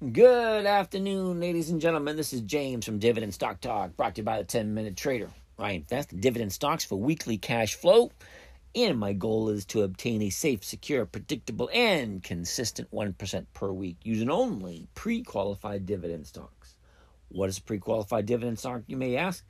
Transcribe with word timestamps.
Good 0.00 0.64
afternoon, 0.64 1.40
ladies 1.40 1.70
and 1.70 1.80
gentlemen. 1.80 2.14
This 2.14 2.32
is 2.32 2.42
James 2.42 2.84
from 2.84 3.00
Dividend 3.00 3.34
Stock 3.34 3.60
Talk, 3.60 3.96
brought 3.96 4.14
to 4.14 4.20
you 4.20 4.24
by 4.24 4.38
the 4.38 4.44
10 4.44 4.72
Minute 4.72 4.96
Trader. 4.96 5.28
Right, 5.58 5.84
that's 5.88 6.06
the 6.06 6.14
dividend 6.14 6.52
stocks 6.52 6.84
for 6.84 6.94
weekly 6.94 7.36
cash 7.36 7.74
flow. 7.74 8.12
And 8.76 8.96
my 8.96 9.12
goal 9.12 9.48
is 9.48 9.64
to 9.66 9.82
obtain 9.82 10.22
a 10.22 10.30
safe, 10.30 10.62
secure, 10.62 11.04
predictable, 11.04 11.68
and 11.74 12.22
consistent 12.22 12.88
1% 12.92 13.46
per 13.54 13.72
week 13.72 13.96
using 14.04 14.30
only 14.30 14.86
pre 14.94 15.24
qualified 15.24 15.84
dividend 15.84 16.28
stocks. 16.28 16.76
What 17.30 17.48
is 17.48 17.58
a 17.58 17.62
pre 17.62 17.80
qualified 17.80 18.26
dividend 18.26 18.60
stock, 18.60 18.82
you 18.86 18.96
may 18.96 19.16
ask? 19.16 19.44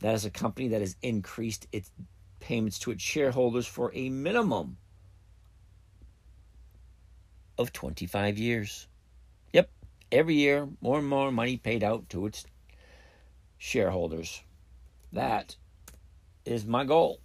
That 0.00 0.16
is 0.16 0.24
a 0.24 0.30
company 0.30 0.66
that 0.66 0.80
has 0.80 0.96
increased 1.00 1.68
its 1.70 1.92
payments 2.40 2.80
to 2.80 2.90
its 2.90 3.04
shareholders 3.04 3.68
for 3.68 3.92
a 3.94 4.08
minimum 4.08 4.78
of 7.56 7.72
25 7.72 8.36
years. 8.36 8.88
Every 10.12 10.34
year, 10.34 10.68
more 10.80 10.98
and 10.98 11.08
more 11.08 11.32
money 11.32 11.56
paid 11.56 11.82
out 11.82 12.08
to 12.10 12.26
its 12.26 12.46
shareholders. 13.58 14.42
That 15.12 15.56
is 16.44 16.64
my 16.64 16.84
goal. 16.84 17.18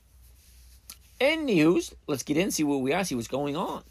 In 1.20 1.46
news, 1.46 1.94
let's 2.08 2.24
get 2.24 2.38
in, 2.38 2.50
see 2.50 2.64
what 2.64 2.82
we 2.82 2.92
are, 2.94 3.04
see 3.04 3.14
what's 3.16 3.28
going 3.28 3.56
on. 3.56 3.84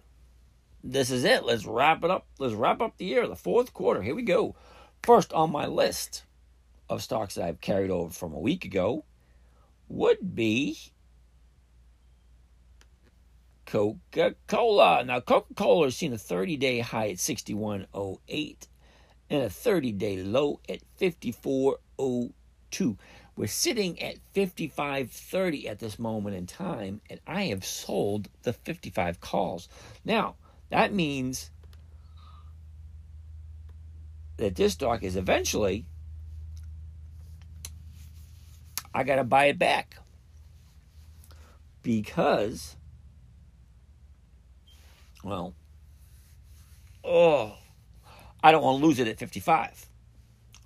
This 0.84 1.09
is 1.12 1.23
it. 1.23 1.44
Let's 1.44 1.66
wrap 1.66 2.04
it 2.04 2.12
up. 2.12 2.27
Let's 2.40 2.54
wrap 2.54 2.81
up 2.81 2.98
the 2.98 3.05
year, 3.05 3.27
the 3.27 3.35
fourth 3.35 3.73
quarter. 3.73 4.02
Here 4.02 4.16
we 4.16 4.23
go. 4.23 4.55
First 5.04 5.34
on 5.34 5.51
my 5.51 5.65
list 5.65 6.24
of 6.90 7.04
stocks 7.04 7.35
that 7.35 7.46
I've 7.46 7.62
carried 7.62 7.91
over 7.91 8.10
from 8.10 8.34
a 8.34 8.40
week 8.40 8.65
ago 8.65 9.04
would 9.90 10.35
be 10.35 10.77
Coca 13.66 14.35
Cola. 14.48 15.04
Now, 15.04 15.20
Coca 15.20 15.54
Cola 15.54 15.88
has 15.88 15.98
seen 15.98 16.13
a 16.13 16.18
30 16.18 16.57
day 16.57 16.79
high 16.79 17.10
at 17.10 17.18
61.08 17.18 18.68
and 19.29 19.44
a 19.44 19.49
30 19.49 19.91
day 19.91 20.23
low 20.23 20.60
at 20.70 20.79
54.02. 20.99 22.98
We're 23.35 23.48
sitting 23.48 24.01
at 24.01 24.16
55.30 24.34 25.68
at 25.70 25.79
this 25.79 25.99
moment 25.99 26.35
in 26.35 26.48
time, 26.48 27.01
and 27.10 27.20
I 27.27 27.44
have 27.46 27.63
sold 27.63 28.29
the 28.41 28.54
55 28.54 29.20
calls. 29.20 29.70
Now, 30.04 30.35
that 30.70 30.93
means 30.93 31.49
that 34.37 34.55
this 34.55 34.73
stock 34.73 35.04
is 35.04 35.15
eventually, 35.15 35.85
I 38.93 39.04
got 39.04 39.15
to 39.15 39.23
buy 39.23 39.45
it 39.45 39.60
back 39.60 39.98
because, 41.84 42.76
well, 45.23 45.54
oh, 47.04 47.55
I 48.43 48.51
don't 48.51 48.63
want 48.63 48.79
to 48.79 48.85
lose 48.85 48.99
it 48.99 49.07
at 49.07 49.18
55, 49.18 49.88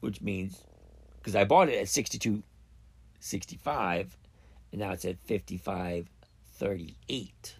which 0.01 0.21
means 0.21 0.61
because 1.17 1.35
I 1.35 1.45
bought 1.45 1.69
it 1.69 1.79
at 1.79 1.87
62 1.87 2.43
65, 3.19 4.17
and 4.71 4.81
now 4.81 4.91
it's 4.91 5.05
at 5.05 5.19
55 5.19 6.09
38. 6.55 7.55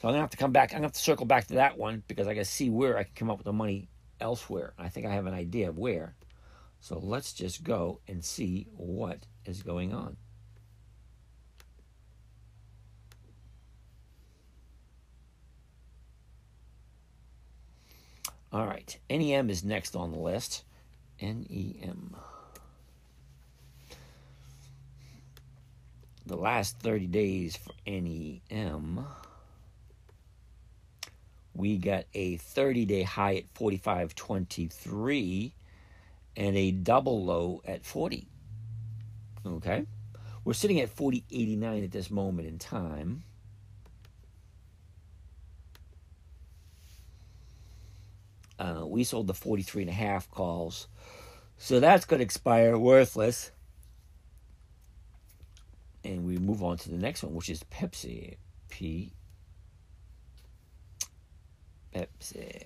So 0.00 0.08
I'm 0.08 0.12
gonna 0.12 0.22
have 0.22 0.30
to 0.30 0.38
come 0.38 0.52
back. 0.52 0.70
I'm 0.72 0.78
gonna 0.78 0.86
have 0.86 0.92
to 0.92 0.98
circle 0.98 1.26
back 1.26 1.46
to 1.48 1.54
that 1.54 1.76
one 1.76 2.02
because 2.08 2.26
I 2.26 2.32
gotta 2.32 2.46
see 2.46 2.70
where 2.70 2.96
I 2.96 3.02
can 3.02 3.12
come 3.14 3.30
up 3.30 3.36
with 3.36 3.44
the 3.44 3.52
money 3.52 3.88
elsewhere. 4.18 4.72
I 4.78 4.88
think 4.88 5.06
I 5.06 5.12
have 5.12 5.26
an 5.26 5.34
idea 5.34 5.68
of 5.68 5.78
where. 5.78 6.14
So 6.80 6.98
let's 6.98 7.34
just 7.34 7.62
go 7.62 8.00
and 8.08 8.24
see 8.24 8.66
what 8.74 9.26
is 9.44 9.62
going 9.62 9.92
on. 9.92 10.16
All 18.52 18.66
right, 18.66 18.98
NEM 19.10 19.50
is 19.50 19.62
next 19.62 19.94
on 19.94 20.12
the 20.12 20.18
list. 20.18 20.64
NEM. 21.20 22.16
the 26.30 26.36
last 26.36 26.78
30 26.78 27.08
days 27.08 27.56
for 27.56 27.72
NEM, 27.86 29.04
we 31.60 31.76
got 31.76 32.06
a 32.14 32.38
30 32.38 32.86
day 32.86 33.02
high 33.02 33.36
at 33.36 33.54
45.23 33.54 35.52
and 36.36 36.56
a 36.56 36.70
double 36.70 37.24
low 37.24 37.62
at 37.64 37.84
40. 37.84 38.26
Okay? 39.46 39.86
We're 40.44 40.54
sitting 40.54 40.80
at 40.80 40.94
40.89 40.94 41.84
at 41.84 41.92
this 41.92 42.10
moment 42.10 42.48
in 42.48 42.58
time. 42.58 43.24
Uh, 48.58 48.84
we 48.86 49.04
sold 49.04 49.26
the 49.26 49.34
43 49.34 49.82
and 49.82 49.90
a 49.90 49.94
half 49.94 50.30
calls. 50.30 50.88
So 51.56 51.78
that's 51.78 52.06
going 52.06 52.18
to 52.18 52.24
expire 52.24 52.78
worthless. 52.78 53.50
And 56.04 56.24
we 56.24 56.38
move 56.38 56.62
on 56.62 56.78
to 56.78 56.90
the 56.90 56.96
next 56.96 57.22
one, 57.22 57.34
which 57.34 57.50
is 57.50 57.62
Pepsi. 57.64 58.36
P. 58.70 59.12
Pepsi. 61.94 62.64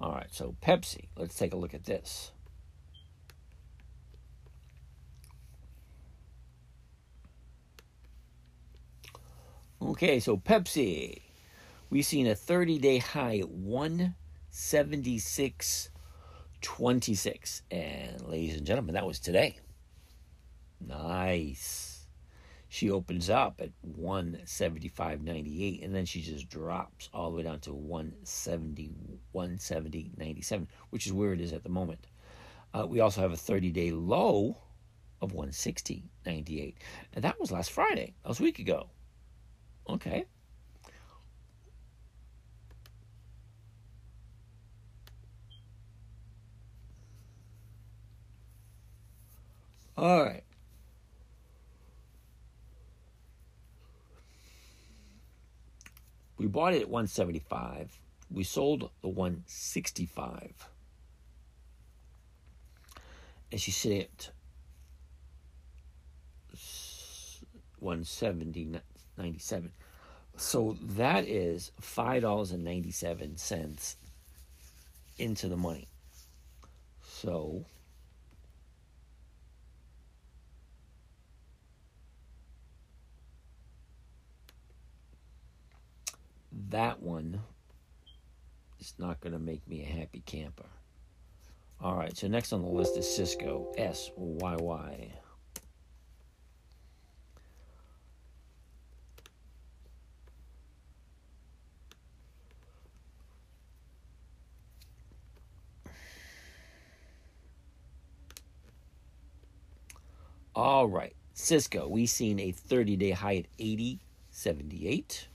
All 0.00 0.12
right, 0.12 0.28
so 0.30 0.54
Pepsi. 0.62 1.08
Let's 1.16 1.34
take 1.34 1.52
a 1.52 1.56
look 1.56 1.74
at 1.74 1.82
this. 1.84 2.30
Okay, 9.80 10.18
so 10.20 10.36
Pepsi. 10.36 11.22
We've 11.90 12.04
seen 12.04 12.26
a 12.26 12.34
30 12.34 12.78
day 12.78 12.98
high 12.98 13.38
at 13.38 13.48
176 13.48 15.90
26. 16.60 17.62
And 17.70 18.20
ladies 18.26 18.56
and 18.56 18.66
gentlemen, 18.66 18.94
that 18.94 19.06
was 19.06 19.20
today. 19.20 19.58
Nice. 20.86 21.87
She 22.68 22.90
opens 22.90 23.30
up 23.30 23.60
at 23.60 23.70
175.98 23.98 25.84
and 25.84 25.94
then 25.94 26.04
she 26.04 26.20
just 26.20 26.50
drops 26.50 27.08
all 27.14 27.30
the 27.30 27.36
way 27.38 27.42
down 27.42 27.60
to 27.60 27.72
170 27.72 29.20
170.97, 29.34 30.66
which 30.90 31.06
is 31.06 31.12
where 31.12 31.32
it 31.32 31.40
is 31.40 31.52
at 31.52 31.62
the 31.62 31.68
moment. 31.68 32.06
Uh, 32.74 32.86
we 32.86 33.00
also 33.00 33.22
have 33.22 33.32
a 33.32 33.36
30 33.36 33.70
day 33.70 33.90
low 33.90 34.58
of 35.22 35.32
160.98. 35.32 36.74
And 37.14 37.24
that 37.24 37.40
was 37.40 37.50
last 37.50 37.70
Friday. 37.70 38.14
That 38.22 38.28
was 38.28 38.40
a 38.40 38.42
week 38.42 38.58
ago. 38.58 38.88
Okay. 39.88 40.26
All 49.96 50.22
right. 50.22 50.44
We 56.38 56.46
bought 56.46 56.72
it 56.72 56.80
at 56.82 56.88
175. 56.88 57.98
We 58.30 58.44
sold 58.44 58.90
the 59.02 59.08
165. 59.08 60.68
And 63.50 63.58
she 63.60 63.70
said 63.70 63.92
it 63.92 64.30
170 67.80 68.80
97. 69.16 69.72
So 70.36 70.76
that 70.82 71.26
is 71.26 71.72
$5.97 71.82 73.96
into 75.18 75.48
the 75.48 75.56
money. 75.56 75.88
So 77.02 77.64
that 86.70 87.02
one 87.02 87.40
is 88.80 88.94
not 88.98 89.20
going 89.20 89.32
to 89.32 89.38
make 89.38 89.66
me 89.68 89.82
a 89.82 89.86
happy 89.86 90.22
camper. 90.26 90.66
All 91.80 91.96
right, 91.96 92.16
so 92.16 92.26
next 92.26 92.52
on 92.52 92.62
the 92.62 92.68
list 92.68 92.96
is 92.96 93.06
Sysco, 93.06 93.72
S 93.78 94.10
Y 94.16 94.56
Y. 94.56 95.12
All 110.54 110.88
right, 110.88 111.14
Sysco, 111.36 111.88
we 111.88 112.06
seen 112.06 112.40
a 112.40 112.50
30 112.50 112.96
day 112.96 113.12
high 113.12 113.36
at 113.36 113.46
80 113.60 114.00
78 114.30 115.28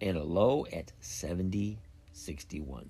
and 0.00 0.16
a 0.16 0.22
low 0.22 0.66
at 0.72 0.92
70.61. 1.02 2.86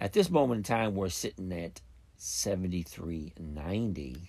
At 0.00 0.12
this 0.12 0.30
moment 0.30 0.58
in 0.58 0.64
time, 0.64 0.94
we're 0.94 1.08
sitting 1.08 1.52
at 1.52 1.80
73.90. 2.18 4.28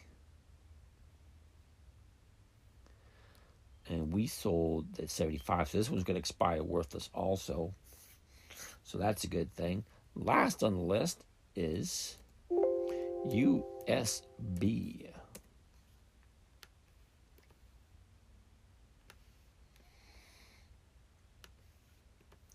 And 3.90 4.14
we 4.14 4.28
sold 4.28 4.86
at 5.00 5.10
75. 5.10 5.70
So 5.70 5.78
this 5.78 5.90
one's 5.90 6.04
going 6.04 6.16
to 6.16 6.20
expire 6.20 6.64
worthless 6.64 7.10
also. 7.14 7.74
So 8.84 8.98
that's 8.98 9.24
a 9.24 9.28
good 9.28 9.54
thing. 9.54 9.86
Last 10.16 10.64
on 10.64 10.76
the 10.76 10.82
list 10.82 11.24
is 11.56 12.18
USB. 13.28 15.08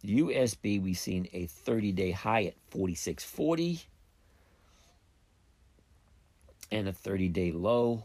USB, 0.07 0.83
we've 0.83 0.99
seen 0.99 1.29
a 1.33 1.47
30 1.47 1.93
day 1.93 2.11
high 2.13 2.45
at 2.45 2.55
46.40 2.73 3.85
and 6.71 6.89
a 6.89 6.93
30 6.93 7.29
day 7.29 7.53
low 7.53 8.05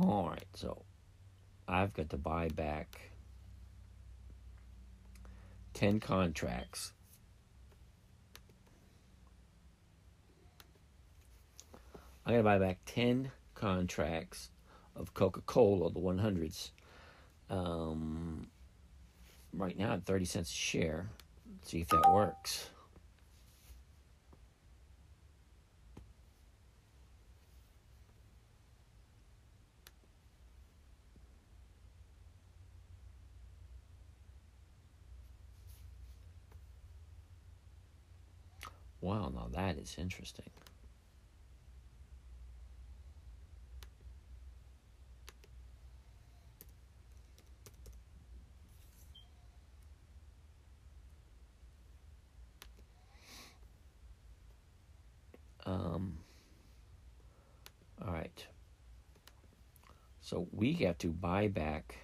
All 0.00 0.28
right, 0.28 0.46
so 0.54 0.82
I've 1.66 1.92
got 1.92 2.10
to 2.10 2.16
buy 2.16 2.48
back 2.48 3.00
10 5.74 5.98
contracts. 5.98 6.92
I 12.24 12.30
got 12.30 12.36
to 12.36 12.42
buy 12.44 12.58
back 12.60 12.78
10 12.86 13.32
contracts 13.56 14.50
of 14.94 15.14
Coca 15.14 15.40
Cola, 15.40 15.90
the 15.90 15.98
100s. 15.98 16.70
Um, 17.50 18.46
right 19.52 19.76
now 19.76 19.94
at 19.94 20.04
30 20.04 20.24
cents 20.26 20.50
a 20.50 20.54
share. 20.54 21.08
Let's 21.56 21.72
see 21.72 21.80
if 21.80 21.88
that 21.88 22.12
works. 22.12 22.70
Wow, 39.00 39.30
now 39.34 39.48
that 39.52 39.78
is 39.78 39.96
interesting. 39.98 40.50
Um, 55.66 56.18
all 58.04 58.12
right. 58.12 58.46
So 60.20 60.46
we 60.52 60.72
have 60.74 60.98
to 60.98 61.08
buy 61.08 61.48
back 61.48 61.96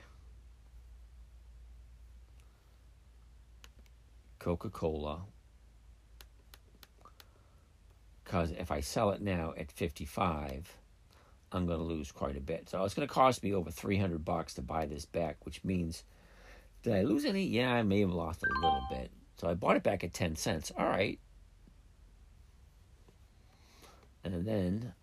Coca 4.38 4.70
Cola 4.70 5.23
because 8.25 8.50
if 8.53 8.71
I 8.71 8.81
sell 8.81 9.11
it 9.11 9.21
now 9.21 9.53
at 9.56 9.71
55, 9.71 10.76
I'm 11.53 11.67
going 11.67 11.79
to 11.79 11.85
lose 11.85 12.11
quite 12.11 12.37
a 12.37 12.41
bit. 12.41 12.69
So 12.69 12.82
it's 12.84 12.94
going 12.94 13.06
to 13.06 13.13
cost 13.15 13.43
me 13.43 13.53
over 13.53 13.70
300 13.70 14.25
bucks 14.25 14.55
to 14.55 14.63
buy 14.63 14.87
this 14.87 15.05
back, 15.05 15.37
which 15.44 15.63
means 15.63 16.05
did 16.82 16.94
I 16.94 17.03
lose 17.03 17.25
any? 17.25 17.44
Yeah, 17.44 17.72
I 17.72 17.82
may 17.82 18.01
have 18.01 18.13
lost 18.13 18.43
a 18.43 18.60
little 18.60 18.82
bit. 18.91 19.10
So 19.37 19.48
I 19.48 19.55
bought 19.55 19.77
it 19.77 19.82
back 19.82 20.05
at 20.05 20.13
10 20.13 20.37
cents. 20.37 20.72
All 20.77 20.87
right. 20.87 21.19
And 24.22 24.46
then 24.46 24.94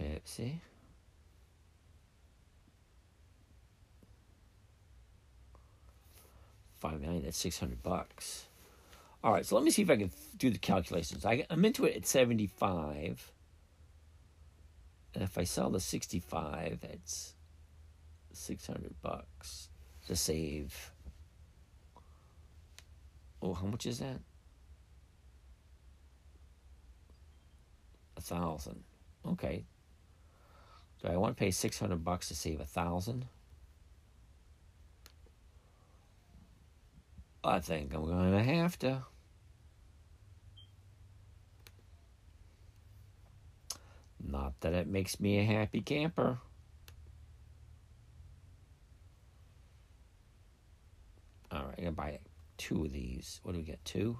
Pepsi. 0.00 0.60
Five 6.82 7.00
million. 7.00 7.22
That's 7.22 7.38
six 7.38 7.58
hundred 7.58 7.82
bucks. 7.82 8.46
All 9.24 9.32
right, 9.32 9.46
so 9.46 9.54
let 9.54 9.64
me 9.64 9.70
see 9.70 9.82
if 9.82 9.90
I 9.90 9.96
can 9.96 10.10
do 10.36 10.50
the 10.50 10.58
calculations. 10.58 11.24
I, 11.24 11.46
I'm 11.48 11.64
into 11.64 11.84
it 11.84 11.96
at 11.96 12.06
seventy 12.06 12.48
five, 12.48 13.30
and 15.14 15.22
if 15.22 15.38
I 15.38 15.44
sell 15.44 15.70
the 15.70 15.78
sixty 15.80 16.18
five, 16.18 16.80
that's 16.82 17.34
six 18.32 18.66
hundred 18.66 18.94
bucks 19.00 19.68
to 20.08 20.16
save. 20.16 20.90
Oh, 23.40 23.54
how 23.54 23.66
much 23.66 23.86
is 23.86 24.00
that? 24.00 24.18
A 28.16 28.20
thousand. 28.20 28.82
Okay. 29.26 29.64
Do 31.00 31.08
I 31.08 31.16
want 31.16 31.36
to 31.36 31.40
pay 31.40 31.52
six 31.52 31.78
hundred 31.78 32.04
bucks 32.04 32.28
to 32.28 32.34
save 32.34 32.60
a 32.60 32.66
thousand? 32.66 33.26
I 37.44 37.58
think 37.58 37.92
I'm 37.92 38.04
going 38.04 38.32
to 38.32 38.42
have 38.42 38.78
to. 38.80 39.02
Not 44.24 44.60
that 44.60 44.72
it 44.72 44.86
makes 44.86 45.18
me 45.18 45.40
a 45.40 45.44
happy 45.44 45.80
camper. 45.80 46.38
All 51.50 51.64
right, 51.64 51.74
I'm 51.76 51.84
to 51.86 51.92
buy 51.92 52.18
two 52.56 52.84
of 52.84 52.92
these. 52.92 53.40
What 53.42 53.52
do 53.52 53.58
we 53.58 53.64
get? 53.64 53.84
Two? 53.84 54.18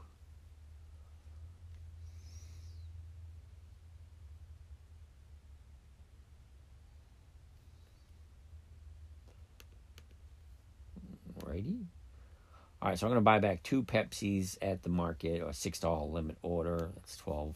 Righty. 11.46 11.86
All 12.82 12.88
right, 12.88 12.98
so 12.98 13.06
I'm 13.06 13.12
going 13.12 13.20
to 13.20 13.24
buy 13.24 13.38
back 13.38 13.62
two 13.62 13.84
Pepsis 13.84 14.58
at 14.60 14.82
the 14.82 14.88
market 14.88 15.40
or 15.40 15.52
six 15.52 15.78
dollar 15.78 16.04
limit 16.04 16.36
order. 16.42 16.90
That's 16.96 17.16
twelve. 17.16 17.54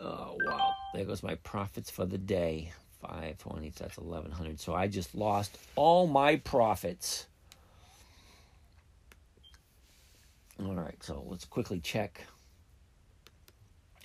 Oh 0.00 0.38
wow! 0.46 0.72
There 0.94 1.04
goes 1.04 1.24
my 1.24 1.34
profits 1.34 1.90
for 1.90 2.06
the 2.06 2.16
day. 2.16 2.72
Five 3.00 3.38
twenty. 3.38 3.70
That's 3.70 3.98
eleven 3.98 4.30
hundred. 4.30 4.60
So 4.60 4.72
I 4.72 4.86
just 4.86 5.16
lost 5.16 5.58
all 5.74 6.06
my 6.06 6.36
profits. 6.36 7.26
All 10.64 10.76
right, 10.76 11.02
so 11.02 11.24
let's 11.26 11.44
quickly 11.44 11.80
check 11.80 12.20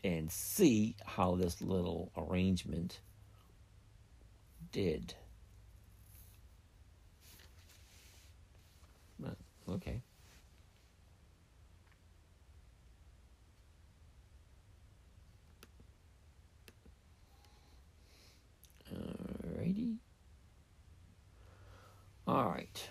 and 0.04 0.32
see 0.32 0.96
how 1.06 1.36
this 1.36 1.62
little 1.62 2.12
arrangement 2.18 3.00
did. 4.72 5.14
Okay. 9.76 10.02
Alrighty. 18.94 19.98
All 22.28 22.46
right. 22.46 22.90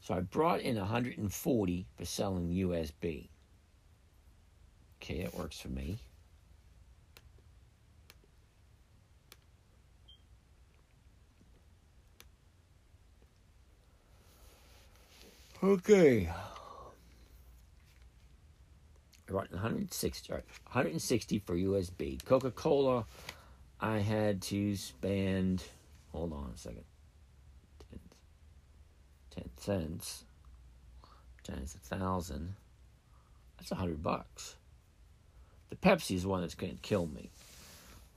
So 0.00 0.14
I 0.14 0.20
brought 0.20 0.60
in 0.60 0.76
140 0.76 1.86
for 1.96 2.04
selling 2.04 2.50
USB. 2.50 3.28
Okay, 5.00 5.22
that 5.22 5.34
works 5.34 5.58
for 5.58 5.68
me. 5.68 5.98
Okay. 15.64 16.28
I 16.28 16.32
brought 19.24 19.50
160, 19.50 20.30
right, 20.30 20.44
160 20.64 21.38
for 21.38 21.56
USB. 21.56 22.22
Coca 22.22 22.50
Cola, 22.50 23.06
I 23.80 24.00
had 24.00 24.42
to 24.42 24.76
spend, 24.76 25.64
hold 26.12 26.34
on 26.34 26.52
a 26.54 26.58
second, 26.58 26.84
10, 27.90 27.98
10 29.30 29.50
cents 29.56 30.24
times 31.44 31.74
a 31.74 31.96
thousand. 31.96 32.56
That's 33.56 33.72
a 33.72 33.76
hundred 33.76 34.02
bucks. 34.02 34.56
The 35.70 35.76
Pepsi 35.76 36.14
is 36.14 36.26
one 36.26 36.42
that's 36.42 36.54
going 36.54 36.74
to 36.74 36.82
kill 36.82 37.06
me. 37.06 37.30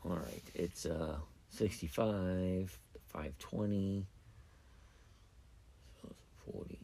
All 0.03 0.17
right, 0.17 0.43
it's 0.53 0.85
uh 0.85 1.15
65, 1.51 2.77
520, 3.13 4.05
40. 6.51 6.79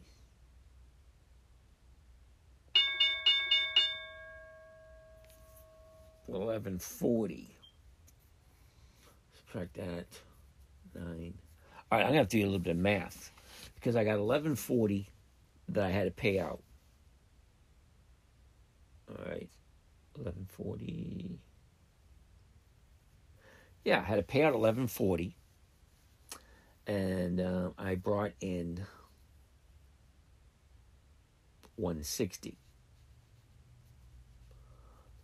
Eleven 6.28 6.78
forty. 6.78 7.56
Subtract 9.36 9.74
that. 9.74 10.06
Nine. 10.94 11.34
All 11.90 11.98
right, 11.98 12.04
I'm 12.04 12.08
gonna 12.08 12.18
have 12.18 12.28
to 12.28 12.38
do 12.38 12.42
a 12.42 12.46
little 12.46 12.58
bit 12.58 12.70
of 12.72 12.76
math 12.78 13.30
because 13.74 13.94
I 13.94 14.04
got 14.04 14.18
eleven 14.18 14.56
forty 14.56 15.08
that 15.68 15.84
I 15.84 15.90
had 15.90 16.04
to 16.04 16.10
pay 16.10 16.38
out. 16.38 16.62
All 19.08 19.24
right, 19.26 19.48
eleven 20.18 20.46
forty. 20.48 21.38
Yeah, 23.84 23.98
I 24.00 24.02
had 24.02 24.16
to 24.16 24.22
pay 24.22 24.42
out 24.42 24.54
eleven 24.54 24.86
forty, 24.86 25.36
and 26.86 27.38
uh, 27.40 27.70
I 27.76 27.96
brought 27.96 28.32
in 28.40 28.86
one 31.76 32.02
sixty. 32.02 32.56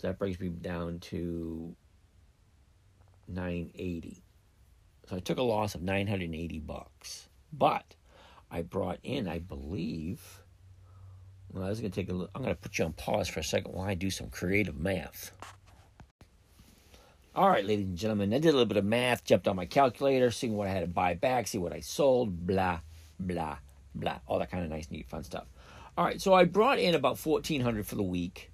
So 0.00 0.06
that 0.06 0.18
brings 0.18 0.40
me 0.40 0.48
down 0.48 0.98
to 1.00 1.76
980. 3.28 4.22
So 5.06 5.16
I 5.16 5.20
took 5.20 5.36
a 5.36 5.42
loss 5.42 5.74
of 5.74 5.82
980 5.82 6.58
bucks. 6.60 7.28
But 7.52 7.96
I 8.50 8.62
brought 8.62 8.98
in, 9.02 9.28
I 9.28 9.40
believe, 9.40 10.40
well, 11.52 11.64
I 11.64 11.68
was 11.68 11.80
going 11.80 11.90
to 11.90 12.00
take 12.00 12.08
a 12.08 12.14
look. 12.14 12.30
I'm 12.34 12.40
going 12.40 12.54
to 12.54 12.58
put 12.58 12.78
you 12.78 12.86
on 12.86 12.94
pause 12.94 13.28
for 13.28 13.40
a 13.40 13.44
second 13.44 13.74
while 13.74 13.86
I 13.86 13.92
do 13.92 14.08
some 14.08 14.30
creative 14.30 14.78
math. 14.78 15.32
All 17.34 17.50
right, 17.50 17.66
ladies 17.66 17.84
and 17.84 17.98
gentlemen, 17.98 18.32
I 18.32 18.38
did 18.38 18.48
a 18.48 18.52
little 18.52 18.64
bit 18.64 18.78
of 18.78 18.86
math, 18.86 19.22
jumped 19.22 19.48
on 19.48 19.56
my 19.56 19.66
calculator, 19.66 20.30
seeing 20.30 20.56
what 20.56 20.66
I 20.66 20.70
had 20.70 20.80
to 20.80 20.86
buy 20.86 21.12
back, 21.12 21.46
see 21.46 21.58
what 21.58 21.74
I 21.74 21.80
sold, 21.80 22.46
blah, 22.46 22.80
blah, 23.18 23.58
blah, 23.94 24.20
all 24.26 24.38
that 24.38 24.50
kind 24.50 24.64
of 24.64 24.70
nice, 24.70 24.90
neat, 24.90 25.10
fun 25.10 25.24
stuff. 25.24 25.44
All 25.98 26.06
right, 26.06 26.22
so 26.22 26.32
I 26.32 26.44
brought 26.44 26.78
in 26.78 26.94
about 26.94 27.18
1400 27.22 27.86
for 27.86 27.96
the 27.96 28.02
week 28.02 28.49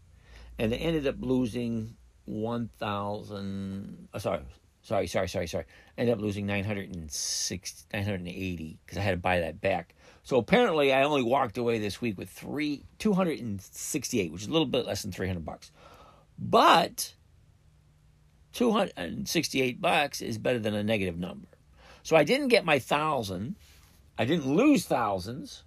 and 0.58 0.72
they 0.72 0.78
ended 0.78 1.06
up 1.06 1.16
losing 1.20 1.96
1,000. 2.26 4.08
Oh, 4.12 4.16
uh, 4.16 4.18
sorry, 4.18 4.42
sorry, 4.82 5.06
sorry, 5.06 5.28
sorry, 5.28 5.46
sorry. 5.46 5.64
Ended 5.96 6.14
up 6.14 6.20
losing 6.20 6.46
960, 6.46 7.86
980 7.92 8.78
because 8.84 8.98
I 8.98 9.00
had 9.02 9.10
to 9.12 9.16
buy 9.16 9.40
that 9.40 9.60
back. 9.60 9.94
So 10.22 10.38
apparently, 10.38 10.92
I 10.92 11.04
only 11.04 11.22
walked 11.22 11.56
away 11.58 11.78
this 11.78 12.00
week 12.00 12.18
with 12.18 12.28
three 12.28 12.84
268, 12.98 14.32
which 14.32 14.42
is 14.42 14.48
a 14.48 14.52
little 14.52 14.66
bit 14.66 14.86
less 14.86 15.02
than 15.02 15.12
300 15.12 15.44
bucks. 15.44 15.70
But 16.38 17.14
268 18.52 19.80
bucks 19.80 20.20
is 20.20 20.38
better 20.38 20.58
than 20.58 20.74
a 20.74 20.82
negative 20.82 21.18
number. 21.18 21.48
So 22.02 22.16
I 22.16 22.24
didn't 22.24 22.48
get 22.48 22.64
my 22.64 22.78
thousand. 22.78 23.56
I 24.18 24.24
didn't 24.24 24.46
lose 24.46 24.86
thousands. 24.86 25.62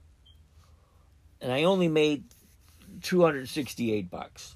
And 1.40 1.52
I 1.52 1.64
only 1.64 1.88
made 1.88 2.24
268 3.02 4.10
bucks. 4.10 4.56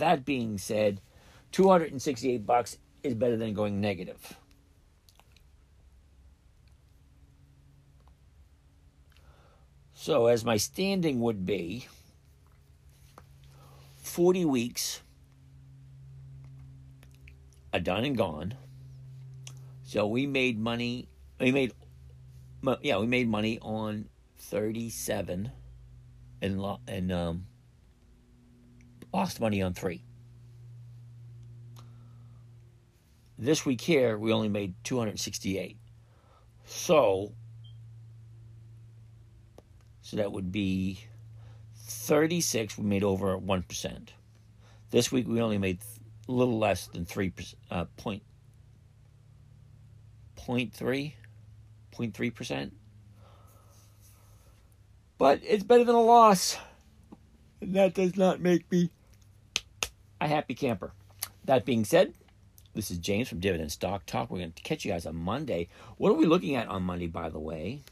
That 0.00 0.24
being 0.24 0.56
said, 0.56 1.02
268 1.52 2.46
bucks 2.46 2.78
is 3.02 3.14
better 3.14 3.36
than 3.36 3.52
going 3.52 3.82
negative. 3.82 4.34
So, 9.92 10.28
as 10.28 10.42
my 10.42 10.56
standing 10.56 11.20
would 11.20 11.44
be, 11.44 11.86
40 13.96 14.46
weeks 14.46 15.02
are 17.74 17.80
done 17.80 18.04
and 18.04 18.16
gone. 18.16 18.54
So 19.84 20.06
we 20.06 20.26
made 20.26 20.58
money. 20.58 21.08
We 21.38 21.52
made, 21.52 21.74
yeah, 22.80 22.96
we 22.96 23.06
made 23.06 23.28
money 23.28 23.58
on 23.60 24.08
37 24.38 25.52
and 26.40 26.78
and 26.88 27.12
um, 27.12 27.46
lost 29.12 29.40
money 29.40 29.62
on 29.62 29.74
three. 29.74 30.02
This 33.38 33.64
week 33.64 33.80
here, 33.80 34.18
we 34.18 34.32
only 34.32 34.48
made 34.48 34.74
268. 34.84 35.78
So, 36.66 37.32
so 40.02 40.16
that 40.18 40.30
would 40.30 40.52
be 40.52 41.00
36. 41.74 42.76
We 42.76 42.84
made 42.84 43.02
over 43.02 43.38
1%. 43.38 44.08
This 44.90 45.10
week, 45.10 45.26
we 45.26 45.40
only 45.40 45.56
made 45.56 45.78
a 46.28 46.32
little 46.32 46.58
less 46.58 46.86
than 46.88 47.06
3%, 47.06 47.54
uh, 47.70 47.86
point, 47.96 48.22
point 50.36 50.74
0.3, 50.74 51.14
0.3%. 51.96 52.72
But 55.16 55.40
it's 55.42 55.64
better 55.64 55.84
than 55.84 55.94
a 55.94 56.02
loss. 56.02 56.58
And 57.60 57.74
that 57.74 57.94
does 57.94 58.16
not 58.16 58.40
make 58.40 58.70
me 58.70 58.90
a 60.20 60.28
happy 60.28 60.54
camper. 60.54 60.92
That 61.44 61.64
being 61.64 61.84
said, 61.84 62.14
this 62.74 62.90
is 62.90 62.98
James 62.98 63.28
from 63.28 63.40
Dividend 63.40 63.72
Stock 63.72 64.06
Talk. 64.06 64.30
We're 64.30 64.38
going 64.38 64.52
to 64.52 64.62
catch 64.62 64.84
you 64.84 64.92
guys 64.92 65.06
on 65.06 65.16
Monday. 65.16 65.68
What 65.96 66.10
are 66.10 66.16
we 66.16 66.26
looking 66.26 66.54
at 66.54 66.68
on 66.68 66.82
Monday, 66.82 67.06
by 67.06 67.28
the 67.28 67.40
way? 67.40 67.82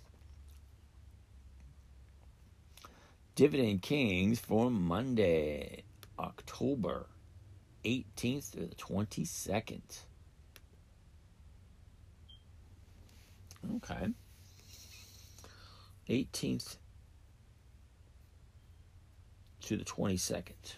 Dividend 3.35 3.83
Kings 3.83 4.39
for 4.39 4.71
Monday, 4.71 5.83
October 6.19 7.07
18th 7.85 8.53
to 8.53 8.67
the 8.67 8.75
22nd. 8.75 9.81
Okay. 13.77 14.09
18th 16.09 16.77
to 19.63 19.77
the 19.77 19.85
22nd. 19.85 20.75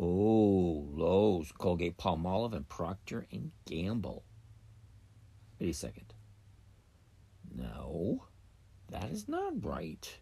Oh, 0.00 0.86
Lowe's, 0.92 1.50
Colgate 1.50 1.98
Palmolive, 1.98 2.54
and 2.54 2.68
Procter 2.68 3.26
and 3.32 3.50
Gamble. 3.66 4.22
Wait 5.58 5.70
a 5.70 5.74
second. 5.74 6.14
No, 7.52 8.24
that 8.90 9.10
is 9.10 9.28
not 9.28 9.64
right. 9.64 10.18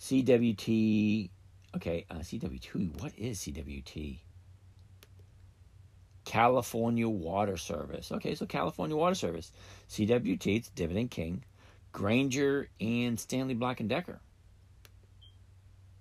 CWT 0.00 1.30
Okay, 1.74 2.04
uh, 2.10 2.16
CWT. 2.16 3.00
What 3.00 3.12
is 3.16 3.40
CWT? 3.40 4.18
California 6.24 7.08
Water 7.08 7.56
Service. 7.56 8.12
Okay, 8.12 8.34
so 8.34 8.44
California 8.46 8.94
Water 8.94 9.14
Service. 9.14 9.52
CWT, 9.88 10.56
it's 10.56 10.68
Dividend 10.68 11.10
King. 11.10 11.44
Grainger, 11.92 12.68
and 12.80 13.18
Stanley 13.18 13.54
Black 13.54 13.80
and 13.80 13.88
Decker. 13.88 14.20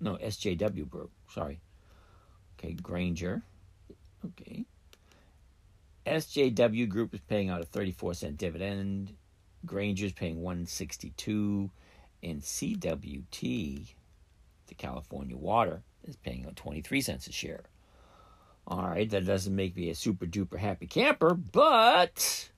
No, 0.01 0.15
SJW 0.15 0.89
Group. 0.89 1.11
Sorry. 1.29 1.61
Okay, 2.59 2.73
Grainger. 2.73 3.43
Okay. 4.25 4.65
SJW 6.05 6.89
Group 6.89 7.13
is 7.13 7.21
paying 7.21 7.49
out 7.49 7.61
a 7.61 7.65
34 7.65 8.15
cent 8.15 8.37
dividend. 8.37 9.15
Grainger's 9.65 10.11
paying 10.11 10.41
162 10.41 11.69
and 12.23 12.41
CWT, 12.41 13.93
the 14.67 14.75
California 14.75 15.37
Water, 15.37 15.83
is 16.03 16.15
paying 16.15 16.45
out 16.45 16.55
23 16.55 17.01
cents 17.01 17.27
a 17.27 17.31
share. 17.31 17.63
All 18.67 18.83
right, 18.83 19.09
that 19.09 19.25
doesn't 19.25 19.55
make 19.55 19.75
me 19.75 19.89
a 19.89 19.95
super 19.95 20.25
duper 20.25 20.57
happy 20.57 20.87
camper, 20.87 21.33
but 21.35 22.50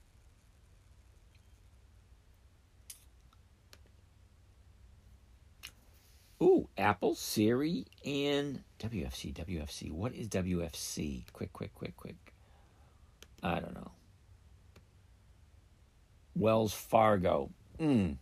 Ooh, 6.44 6.68
Apple, 6.76 7.14
Siri, 7.14 7.86
and 8.04 8.62
WFC. 8.78 9.32
WFC. 9.32 9.90
What 9.90 10.14
is 10.14 10.28
WFC? 10.28 11.24
Quick, 11.32 11.54
quick, 11.54 11.74
quick, 11.74 11.96
quick. 11.96 12.34
I 13.42 13.60
don't 13.60 13.74
know. 13.74 13.92
Wells 16.36 16.74
Fargo. 16.74 17.50
Mm. 17.80 18.18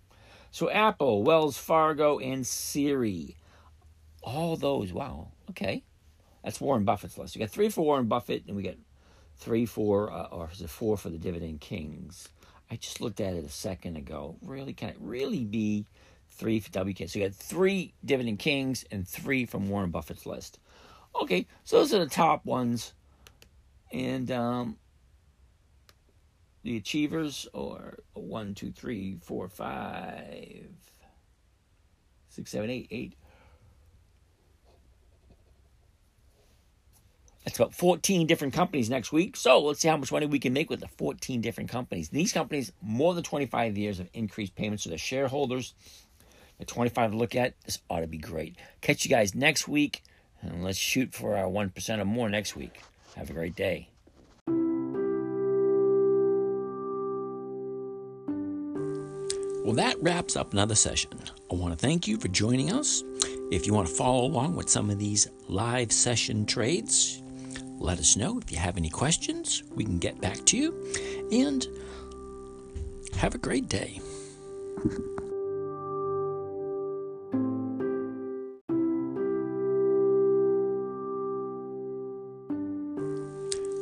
So 0.53 0.71
Apple, 0.71 1.25
Wells 1.25 1.59
Fargo, 1.59 2.21
and 2.21 2.47
Siri. 2.47 3.37
All 4.23 4.57
those. 4.57 4.93
Wow. 4.93 5.33
Okay. 5.51 5.83
That's 6.45 6.61
Warren 6.61 6.85
Buffett's 6.85 7.19
list. 7.19 7.35
We 7.35 7.41
got 7.41 7.51
three 7.51 7.71
for 7.71 7.85
Warren 7.85 8.07
Buffett, 8.07 8.45
and 8.47 8.55
we 8.57 8.63
got 8.63 8.77
three 9.37 9.67
for, 9.67 10.13
uh, 10.13 10.27
or 10.27 10.49
is 10.53 10.61
it 10.61 10.71
four 10.71 10.97
for 10.97 11.11
the 11.11 11.19
Dividend 11.19 11.61
Kings? 11.61 12.29
I 12.71 12.77
just 12.77 13.01
looked 13.01 13.21
at 13.21 13.35
it 13.35 13.45
a 13.45 13.51
second 13.51 13.97
ago. 13.97 14.37
Really, 14.43 14.75
can 14.75 14.91
it 14.91 14.97
really 15.01 15.45
be 15.45 15.87
three 16.33 16.61
for 16.61 16.71
WK? 16.71 17.09
So 17.09 17.19
you 17.19 17.27
got 17.27 17.35
three 17.35 17.95
Dividend 18.05 18.39
Kings 18.39 18.85
and 18.91 19.07
three 19.07 19.47
from 19.47 19.69
Warren 19.69 19.91
Buffett's 19.91 20.27
list. 20.27 20.59
Okay, 21.21 21.47
so 21.65 21.79
those 21.79 21.93
are 21.95 21.99
the 21.99 22.07
top 22.07 22.45
ones. 22.45 22.95
And 23.93 24.31
um, 24.31 24.79
the 26.63 26.77
achievers 26.77 27.47
are 27.55 27.99
one, 28.15 28.55
two, 28.55 28.71
three, 28.71 29.19
four, 29.23 29.49
five, 29.49 30.67
six, 32.29 32.51
seven, 32.51 32.71
eight, 32.71 32.89
eight. 32.91 33.17
That's 37.45 37.59
about 37.59 37.75
14 37.75 38.27
different 38.27 38.55
companies 38.55 38.89
next 38.89 39.11
week. 39.11 39.37
So 39.37 39.61
let's 39.61 39.81
see 39.81 39.89
how 39.89 39.97
much 39.97 40.13
money 40.13 40.27
we 40.27 40.39
can 40.39 40.53
make 40.53 40.71
with 40.71 40.81
the 40.81 40.89
14 40.89 41.41
different 41.41 41.71
companies. 41.71 42.09
These 42.09 42.33
companies, 42.33 42.73
more 42.81 43.15
than 43.15 43.25
25 43.25 43.77
years 43.77 43.99
of 43.99 44.09
increased 44.15 44.55
payments 44.55 44.85
to 44.85 44.89
their 44.89 44.99
shareholders. 44.99 45.75
At 46.63 46.69
25 46.69 47.11
to 47.11 47.17
look 47.17 47.35
at, 47.35 47.61
this 47.63 47.81
ought 47.91 48.03
to 48.03 48.07
be 48.07 48.19
great. 48.19 48.55
Catch 48.83 49.05
you 49.05 49.11
guys 49.11 49.35
next 49.35 49.67
week, 49.67 50.05
and 50.41 50.63
let's 50.63 50.79
shoot 50.79 51.13
for 51.13 51.37
our 51.37 51.47
1% 51.51 51.99
or 51.99 52.05
more 52.05 52.29
next 52.29 52.55
week. 52.55 52.81
Have 53.17 53.31
a 53.31 53.33
great 53.33 53.57
day. 53.57 53.89
Well, 59.65 59.75
that 59.75 59.97
wraps 60.01 60.37
up 60.37 60.53
another 60.53 60.77
session. 60.77 61.11
I 61.51 61.57
want 61.57 61.77
to 61.77 61.79
thank 61.79 62.07
you 62.07 62.17
for 62.17 62.29
joining 62.29 62.71
us. 62.71 63.03
If 63.51 63.67
you 63.67 63.75
want 63.75 63.89
to 63.89 63.95
follow 63.95 64.25
along 64.25 64.55
with 64.55 64.69
some 64.69 64.89
of 64.89 65.01
these 65.01 65.29
live 65.49 65.91
session 65.91 66.47
trades, 66.47 67.25
let 67.81 67.99
us 67.99 68.17
know. 68.17 68.39
If 68.39 68.53
you 68.53 68.59
have 68.59 68.77
any 68.77 68.89
questions, 68.89 69.65
we 69.75 69.83
can 69.85 69.99
get 69.99 70.21
back 70.21 70.45
to 70.45 70.57
you. 70.57 71.29
And 71.33 71.67
have 73.17 73.35
a 73.35 73.39
great 73.39 73.69
day. 73.69 74.01